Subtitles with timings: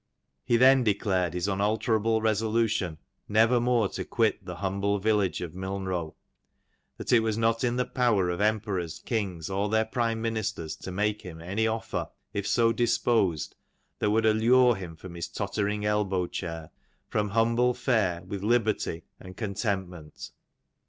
[0.43, 2.97] He then declared his unalterable resolution
[3.29, 6.15] never more to quit the humble village of Milnrov?;
[6.97, 10.91] that it was not in the power of emperors, kings, or their prime ministers, to
[10.91, 13.55] make him any offer, if so disposed,
[13.99, 16.71] that would allure him from his tottering elbow chair,
[17.07, 20.31] from humble fare, with liberty and contentment.